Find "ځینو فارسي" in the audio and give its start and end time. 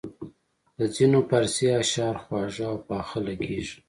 0.95-1.67